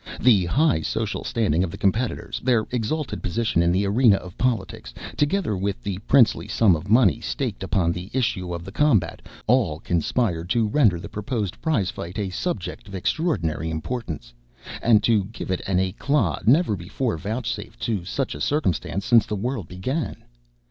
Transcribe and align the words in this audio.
The 0.19 0.45
high 0.47 0.81
social 0.81 1.23
standing 1.23 1.63
of 1.63 1.69
the 1.69 1.77
competitors, 1.77 2.41
their 2.43 2.65
exalted 2.71 3.21
position 3.21 3.61
in 3.61 3.71
the 3.71 3.85
arena 3.85 4.15
of 4.15 4.35
politics, 4.35 4.95
together 5.15 5.55
with 5.55 5.83
the 5.83 5.99
princely 6.07 6.47
sum 6.47 6.75
of 6.75 6.89
money 6.89 7.19
staked 7.21 7.61
upon 7.61 7.91
the 7.91 8.09
issue 8.11 8.51
of 8.51 8.65
the 8.65 8.71
combat, 8.71 9.21
all 9.45 9.79
conspired 9.79 10.49
to 10.49 10.67
render 10.67 10.99
the 10.99 11.07
proposed 11.07 11.61
prize 11.61 11.91
fight 11.91 12.17
a 12.17 12.31
subject 12.31 12.87
of 12.87 12.95
extraordinary 12.95 13.69
importance, 13.69 14.33
and 14.81 15.03
to 15.03 15.25
give 15.25 15.51
it 15.51 15.61
an 15.67 15.77
éclat 15.77 16.47
never 16.47 16.75
before 16.75 17.15
vouchsafed 17.15 17.79
to 17.81 18.03
such 18.03 18.33
a 18.33 18.41
circumstance 18.41 19.05
since 19.05 19.27
the 19.27 19.35
world 19.35 19.67
began. 19.67 20.23